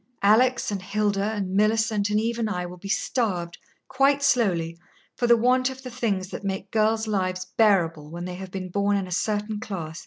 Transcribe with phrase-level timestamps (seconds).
[0.23, 4.79] Alix and Hilda and Millicent and Eve and I will be starved, quite slowly,
[5.15, 8.69] for the want of the things that make girls' lives bearable when they have been
[8.69, 9.99] born in a certain class.